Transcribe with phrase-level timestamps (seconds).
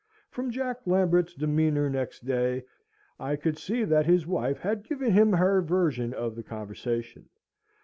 [0.31, 2.63] From Jack Lambert's demeanour next day,
[3.19, 7.29] I could see that his wife had given him her version of the conversation.